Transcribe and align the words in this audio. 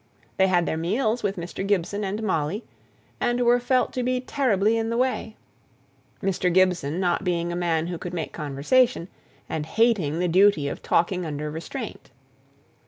They 0.37 0.47
had 0.47 0.65
their 0.65 0.77
meals 0.77 1.21
with 1.21 1.35
Mr. 1.37 1.63
Gibson 1.63 2.03
and 2.03 2.23
Molly, 2.23 2.63
and 3.19 3.41
were 3.41 3.59
felt 3.59 3.93
to 3.93 4.01
be 4.01 4.19
terribly 4.19 4.75
in 4.75 4.89
the 4.89 4.97
way; 4.97 5.35
Mr. 6.23 6.51
Gibson 6.51 6.99
not 6.99 7.23
being 7.23 7.51
a 7.51 7.55
man 7.55 7.85
who 7.85 7.99
could 7.99 8.11
make 8.15 8.33
conversation, 8.33 9.09
and 9.47 9.63
hating 9.67 10.17
the 10.17 10.27
duty 10.27 10.67
of 10.67 10.81
talking 10.81 11.23
under 11.23 11.51
restraint. 11.51 12.09